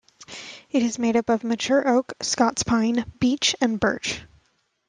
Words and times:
It 0.71 0.81
is 0.81 0.97
made 0.97 1.15
up 1.15 1.29
of 1.29 1.43
mature 1.43 1.87
oak, 1.87 2.13
Scots 2.23 2.63
pine, 2.63 3.05
beech 3.19 3.55
and 3.61 3.79
birch. 3.79 4.23